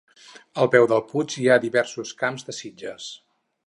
[0.63, 3.17] Al peu del puig hi ha diversos camps de sitges.